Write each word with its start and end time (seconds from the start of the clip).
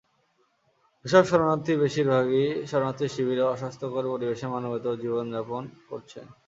এসব 1.05 1.23
শরণার্থীর 1.25 1.77
বেশির 1.83 2.07
ভাগই 2.13 2.41
শরণার্থী 2.69 3.05
শিবিরে 3.07 3.43
অস্বাস্থ্যকর 3.45 4.03
পরিবেশে 4.13 4.47
মানবেতর 4.47 4.99
জীবন 5.03 5.25
যাপন 5.35 5.61
করছেন। 5.89 6.25